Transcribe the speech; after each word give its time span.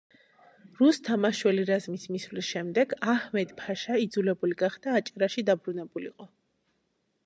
რუსთა 0.79 1.17
მაშველი 1.25 1.65
რაზმის 1.71 2.07
მისვლის 2.15 2.49
შემდეგ 2.55 2.97
აჰმედ-ფაშა 3.15 4.01
იძულებული 4.09 4.61
გახდა 4.67 5.01
აჭარაში 5.03 5.49
დაბრუნებულიყო. 5.53 6.35